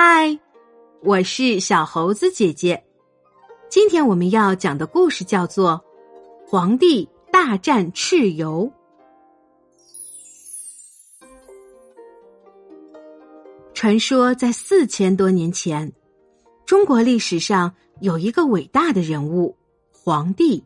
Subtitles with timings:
[0.00, 0.38] 嗨，
[1.02, 2.84] 我是小猴子姐姐。
[3.68, 5.72] 今天我们要讲的故事叫做
[6.48, 8.70] 《皇帝大战蚩尤》。
[13.74, 15.92] 传说在四千多年前，
[16.64, 19.56] 中国历史上有一个伟大的人物——
[19.90, 20.62] 皇帝。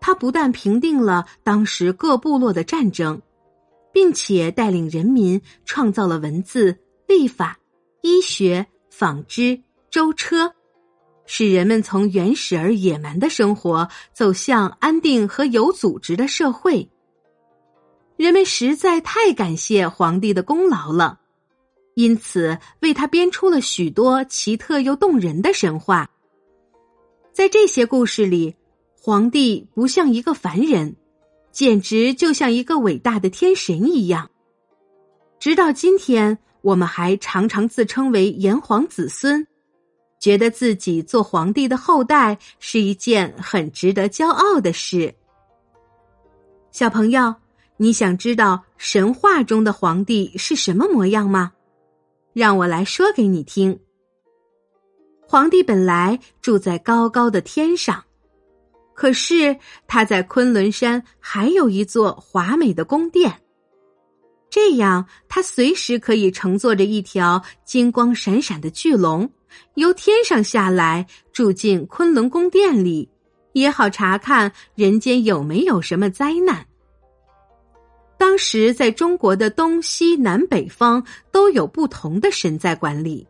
[0.00, 3.22] 他不但平定了当时各部落的战争，
[3.92, 7.56] 并且带领人民创造了文字、历法。
[8.06, 9.60] 医学、纺织、
[9.90, 10.54] 舟车，
[11.26, 16.88] 使人们从原始而野蛮的生活走向安定和有组织的社会。
[18.16, 21.18] 人们实在太感谢皇帝的功劳了，
[21.94, 26.08] 因此为他编出了许多奇特又动人的神话。
[27.32, 28.54] 在这些故事里，
[28.94, 30.94] 皇帝不像一个凡人，
[31.50, 34.30] 简直就像一个伟大的天神一样。
[35.40, 36.38] 直到今天。
[36.66, 39.46] 我们还常常自称为炎黄子孙，
[40.18, 45.14] 觉得自己做皇帝的后代是一件很值得骄傲的事。
[46.72, 47.32] 小朋友，
[47.76, 51.52] 你想知道神话中的皇帝是什么模样吗？
[52.32, 53.78] 让我来说给你听。
[55.20, 58.02] 皇帝本来住在高高的天上，
[58.92, 63.32] 可是他在昆仑山还有一座华美的宫殿。
[64.48, 69.30] 这样，他随时可以乘坐着一条金光闪闪的巨龙，
[69.74, 73.08] 由天上下来，住进昆仑宫殿里，
[73.52, 76.66] 也好查看人间有没有什么灾难。
[78.16, 83.26] 当时，在中国的东西南北方都有不同的神在管理。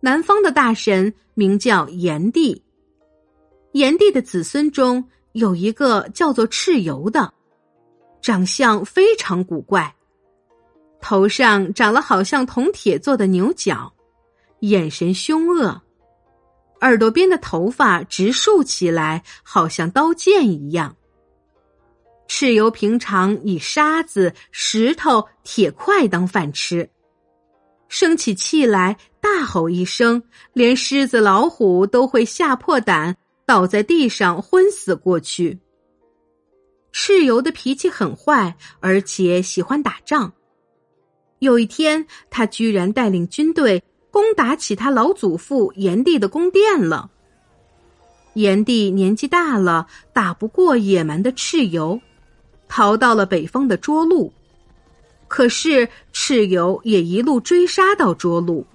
[0.00, 2.60] 南方的大神名叫炎帝，
[3.72, 7.32] 炎帝的子孙中有一个叫做蚩尤的，
[8.20, 9.94] 长相非常古怪。
[11.04, 13.92] 头上长了好像铜铁做的牛角，
[14.60, 15.82] 眼神凶恶，
[16.80, 20.96] 耳朵边的头发直竖起来，好像刀剑一样。
[22.26, 26.88] 蚩尤平常以沙子、石头、铁块当饭吃，
[27.90, 30.22] 生起气来大吼一声，
[30.54, 35.60] 连狮子、老虎都会吓破胆，倒在地上昏死过去。
[36.94, 40.32] 蚩尤的脾气很坏，而且喜欢打仗。
[41.44, 47.08] 有一天，他居然带领军队攻打起他老祖父炎帝的宫殿了。
[48.32, 52.00] 炎帝年纪大了，打不过野蛮的蚩尤，
[52.66, 54.32] 逃到了北方的涿鹿。
[55.28, 58.66] 可是蚩尤也一路追杀到涿鹿。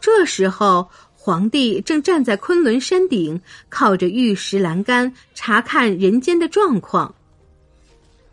[0.00, 7.14] 这时候，皇帝正站在昆仑山顶，靠着玉石栏杆查看人间的状况。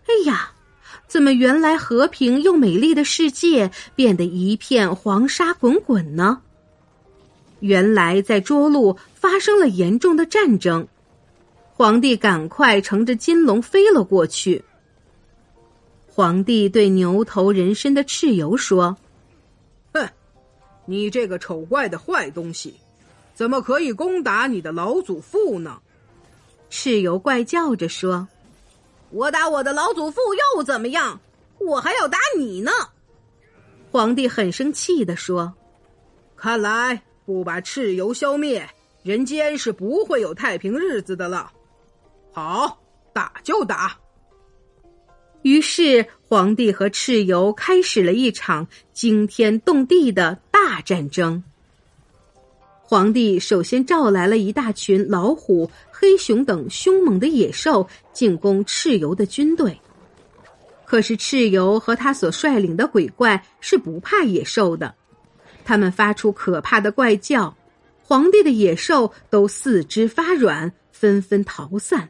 [0.08, 0.52] 哎呀！
[1.09, 6.42] 怎么，原来和平又美丽的世界变得一片黄沙滚滚呢？
[7.62, 10.88] 原来在涿鹿发生了严重的战争，
[11.74, 14.64] 皇帝赶快乘着金龙飞了过去。
[16.08, 18.96] 皇帝对牛头人身的蚩尤说
[19.91, 20.08] ：“哼，
[20.86, 22.76] 你这个丑怪的坏东西，
[23.34, 25.80] 怎么可以攻打你的老祖父呢？”
[26.70, 28.28] 蚩尤怪叫着说。
[29.12, 30.22] 我打我的老祖父
[30.56, 31.20] 又怎么样？
[31.59, 32.72] 我还要打你呢！
[33.92, 35.53] 皇帝很生气的说
[36.38, 38.70] ：“看来不把蚩尤消灭，
[39.03, 41.52] 人间是不会有太平日子的了。
[42.31, 42.80] 好，
[43.12, 43.97] 打就打。”
[45.41, 51.44] 于是皇帝和蚩尤开始了一场惊天动地的大战争。
[52.90, 55.70] 皇帝首先召来了一大群老虎。
[55.92, 59.80] 黑熊等凶猛的野兽进攻蚩尤的军队，
[60.86, 64.96] 可是蚩尤和他所率领的鬼怪是不怕野兽的，
[65.64, 67.56] 他们发出可怕的怪叫，
[68.02, 72.10] 皇帝的野兽都四肢发软，纷纷逃散。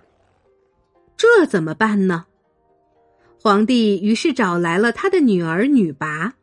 [1.17, 2.25] 这怎么办呢？
[3.41, 6.35] 皇帝于是找来了他的女儿女拔，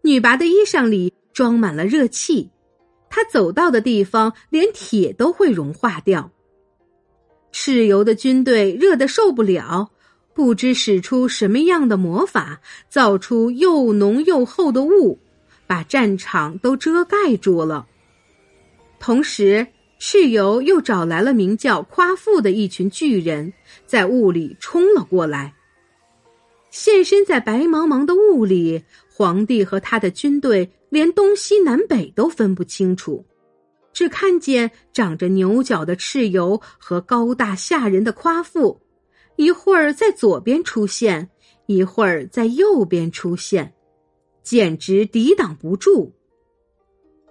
[0.00, 2.48] 女拔的衣裳里装满了热气，
[3.10, 6.30] 他走到的地方连铁都会融化掉。
[7.52, 9.90] 蚩尤的军队热得受不了，
[10.32, 15.18] 不知使出什么样的魔法，造出又浓又厚的雾，
[15.66, 17.86] 把战场都遮盖住了。
[19.00, 19.66] 同时，
[20.00, 23.52] 蚩尤又找来了名叫夸父的一群巨人，
[23.84, 25.52] 在雾里冲了过来。
[26.70, 33.24] 现身在白茫茫的雾里，皇帝和他的军队连东西南北都分不清楚。
[33.92, 38.80] 只看见长着牛角的蚩尤和高大吓人的夸父，
[39.36, 41.30] 一会儿在左边出现，
[41.66, 43.74] 一会儿在右边出现，
[44.42, 46.14] 简直抵挡不住。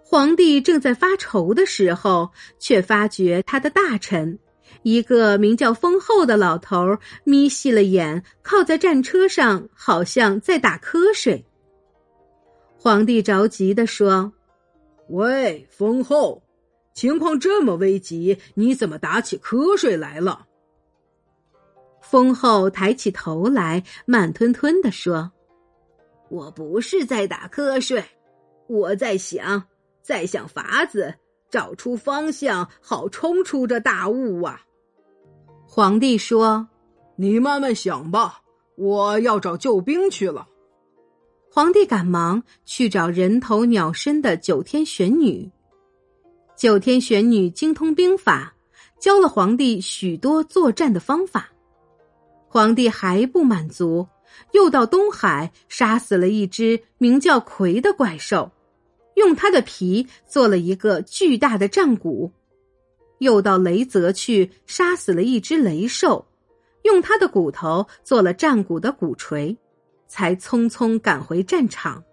[0.03, 4.39] 皇帝正在发愁的时候，却发觉他的大臣，
[4.83, 11.45] 一个名叫封后的老头，眯细了眼，靠在战车上，好像在打瞌睡。
[12.81, 14.31] 皇帝着急的说
[15.09, 16.41] ：“喂，封后，
[16.93, 20.47] 情况这么危急，你怎么打起瞌睡来了？”
[22.01, 25.29] 封后抬起头来，慢吞吞的说
[26.31, 28.01] ：“我不是在打瞌睡，
[28.67, 29.63] 我在想。”
[30.01, 31.13] 在想法子
[31.51, 34.61] 找出方向，好冲出这大雾啊！
[35.67, 36.67] 皇帝说
[37.15, 38.41] ：“你慢慢想吧，
[38.75, 40.47] 我要找救兵去了。”
[41.59, 45.51] 皇帝赶忙去找人头鸟身的九天玄女。
[46.55, 48.55] 九天玄女精通兵法，
[48.97, 51.49] 教了皇帝许多作战的方法。
[52.47, 54.07] 皇帝还不满足，
[54.53, 58.49] 又到东海杀死了一只名叫魁的怪兽。
[59.15, 62.31] 用它的皮做了一个巨大的战鼓，
[63.17, 66.25] 又到雷泽去杀死了一只雷兽，
[66.83, 69.57] 用它的骨头做了战鼓的鼓槌，
[70.09, 72.03] 才匆匆赶回战场。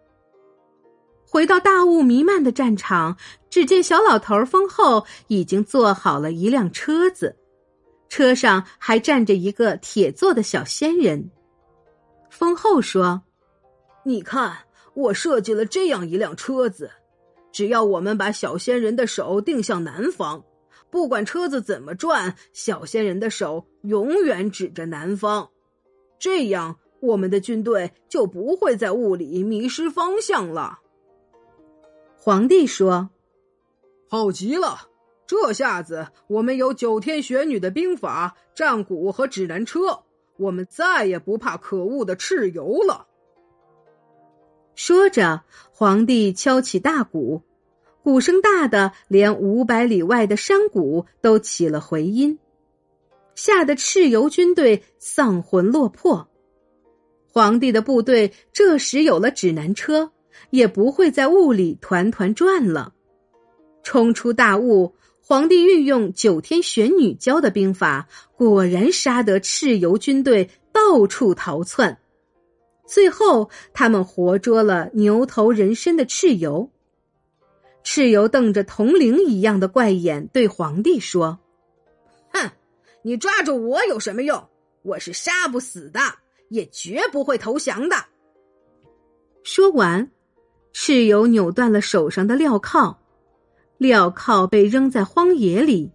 [1.29, 3.17] 回到大雾弥漫的战场，
[3.51, 7.35] 只见小老头封后已经做好了一辆车子，
[8.09, 11.29] 车上还站着一个铁做的小仙人。
[12.31, 13.23] 封后说
[14.07, 14.59] ：“你看。”
[14.97, 16.91] 我设计了这样一辆车子，
[17.53, 20.43] 只要我们把小仙人的手定向南方，
[20.89, 25.51] 不管车子怎么转，小仙人的手永远指着南方。
[26.19, 30.81] 这样，我们的军队就不会在雾里迷失方向了。
[32.17, 33.11] 皇帝说
[34.11, 34.89] ：“好极了，
[35.27, 40.01] 这下子我们有九天玄女的兵法、战鼓和指南车，
[40.37, 43.07] 我们再也不怕可恶的蚩尤了。”
[44.75, 45.43] 说着，
[45.73, 47.43] 皇帝敲起大鼓，
[48.03, 52.39] 鼓声大的连五百里外的山谷都起了回音，
[53.35, 56.29] 吓得蚩尤军队丧魂落魄。
[57.37, 60.11] 皇帝的部队这时有了指南车，
[60.49, 62.95] 也不会在雾里团团转了。
[63.83, 71.99] 冲出大雾，皇帝运用九天玄女教的兵法，果然杀得蚩尤军队到处逃窜。
[72.87, 76.71] 最后，他们活捉了牛头人身的蚩尤。
[77.85, 81.39] 蚩尤瞪着铜铃一样的怪眼，对皇帝说
[82.33, 82.51] ：“哼，
[83.03, 84.43] 你抓住我有什么用？
[84.81, 86.01] 我是杀不死的，
[86.49, 87.97] 也绝不会投降的。”
[89.43, 90.11] 说完，
[90.73, 92.99] 蚩尤扭断了手上的镣铐，
[93.79, 95.93] 镣铐被扔在荒野里，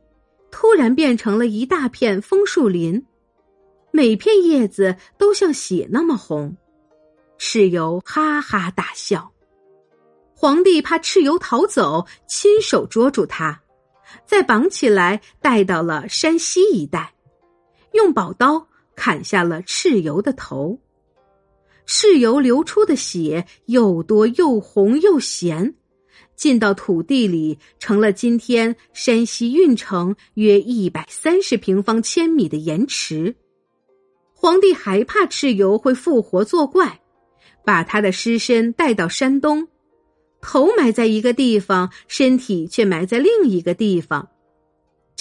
[0.49, 3.05] 突然变成了一大片枫树林，
[3.91, 6.55] 每片叶子都像血那么红。
[7.37, 9.31] 蚩尤哈哈大笑，
[10.35, 13.61] 皇帝怕蚩尤逃走，亲手捉住他，
[14.25, 17.13] 再绑起来带到了山西一带，
[17.93, 18.67] 用宝刀
[19.01, 20.79] 砍下了蚩尤的头。
[21.87, 25.73] 蚩尤流出的血又多又红又咸，
[26.35, 33.35] 进到土地里，成了今天山西运城约一百三十平方千米的盐池。
[34.35, 37.01] 皇帝还怕蚩尤会复活作怪。
[37.65, 39.67] 把他的尸身带到山东，
[40.41, 44.29] 头埋在一个地方，身体却埋在另一个地方，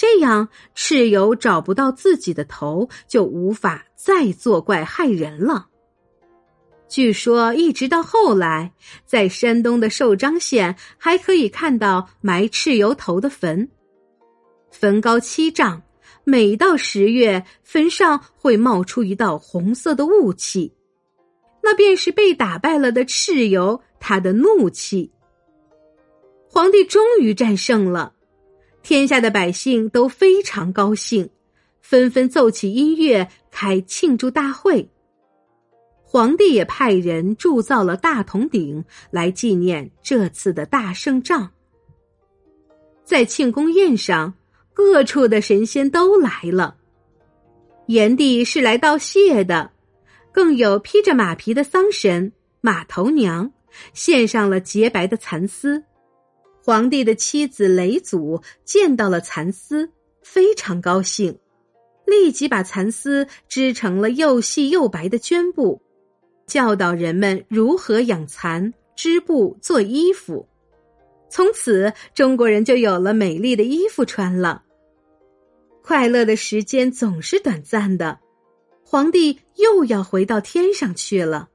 [0.01, 5.67] 这样蚩尤找不到自己的头，就无法再作怪害人了。
[6.89, 8.73] 据说，一直到后来，
[9.05, 13.69] 在山东的寿张县还可以看到埋蚩尤头的坟，
[14.71, 15.79] 坟高七丈，
[16.23, 20.73] 每到十月，坟上会冒出一道红色的雾气。
[21.61, 25.11] 那便是被打败了的蚩尤，他的怒气。
[26.49, 28.15] 皇帝终于战胜了，
[28.83, 31.29] 天下的百姓都非常高兴，
[31.81, 34.89] 纷纷奏起音乐，开庆祝大会。
[36.03, 41.51] 皇帝也派人铸造了大铜鼎来纪念这次的大胜仗。
[43.05, 44.33] 在庆功宴上，
[44.73, 46.75] 各处的神仙都来了，
[47.85, 49.71] 炎帝是来道谢的。
[50.33, 53.51] 更有披着马皮的桑神马头娘，
[53.93, 55.83] 献上了洁白的蚕丝。
[56.63, 59.89] 皇帝的妻子雷祖见到了蚕丝，
[60.21, 61.37] 非常高兴，
[62.05, 65.81] 立即把蚕丝织成了又细又白的绢布，
[66.45, 70.47] 教导人们如何养蚕、织布、做衣服。
[71.29, 74.63] 从此，中国人就有了美丽的衣服穿了。
[75.81, 78.19] 快乐的时间总是短暂的。
[78.83, 81.49] 皇帝又要回到天上去了。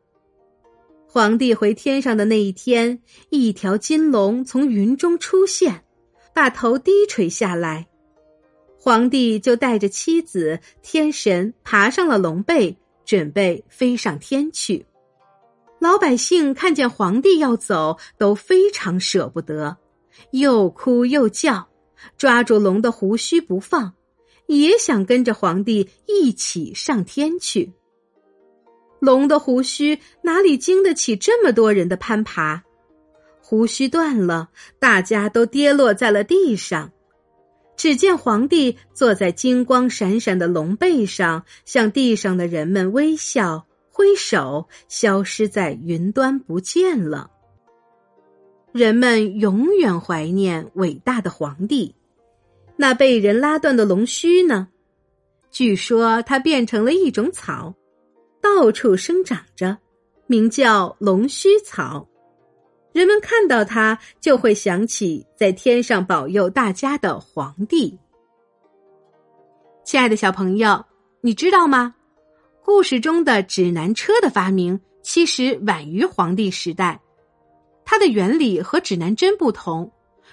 [1.16, 5.82] 皇帝回天上的那一天，一条金龙从云中出现，
[6.34, 7.86] 把头低垂下来。
[8.78, 14.84] 皇帝就带着妻子、天神爬上了龙背，准备飞上天去。
[15.78, 19.78] 老百姓看见皇帝要走，都非常舍不得，
[20.32, 21.66] 又哭又叫，
[22.18, 23.94] 抓住龙的胡须不放，
[24.48, 27.72] 也想跟着皇帝一起上天去。
[29.06, 32.64] 龙的胡须哪里经得起这么多人的攀爬？
[33.40, 34.48] 胡须断了，
[34.80, 36.90] 大家都跌落在了地上。
[37.76, 47.30] 只见皇帝坐在金光闪闪的龙背上，向地上的人们微笑，挥手，消失在云端不见了。
[48.72, 51.94] 人们永远怀念伟大的皇帝。
[52.74, 54.66] 那被人拉断的龙须呢？
[55.52, 57.72] 据说它变成了一种草。
[58.46, 59.76] 到处生长着，
[60.28, 62.06] 名叫龙须草。
[62.92, 67.98] 人们看到它，就会想起在天上保佑大家的皇帝。
[69.84, 70.84] 亲爱的小朋友，
[71.22, 71.92] 你知道吗？
[72.64, 77.00] 故事中的指南车的发明其实晚于皇帝时代。
[77.84, 79.90] 它的原理和指南针不同，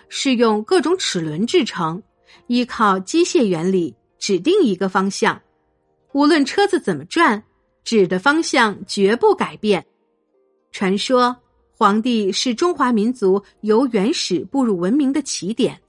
[0.08, 2.02] 是用各种齿轮制成，
[2.46, 5.42] 依靠机械原理指定一个方向，
[6.14, 7.44] 无论车子怎么转。
[7.84, 9.86] 指的方向绝不改变。
[10.72, 11.36] 传说
[11.72, 15.80] 皇帝是中华民族由原始步入文明的起点，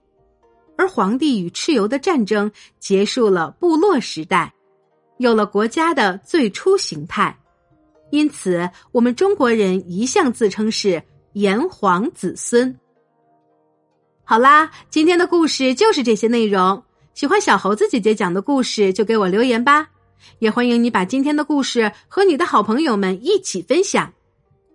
[0.76, 4.52] 而皇帝与蚩尤的战争结束了部落时代，
[5.18, 7.38] 有了国家的最初形态。
[8.10, 12.78] 因此，我们中国人一向自称是炎黄子孙。
[14.24, 16.82] 好啦，今天的故事就是这些内容。
[17.14, 19.88] 喜欢小猴子姐姐讲的故事，就给我留言吧。
[20.38, 24.12] 也欢迎你把今天的故事和你的好朋友们一起分享。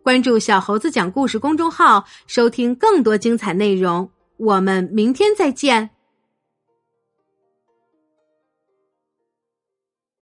[0.03, 4.10] 关注“小猴子讲故事”公众号，收听更多精彩内容。
[4.38, 5.89] 我们明天再见。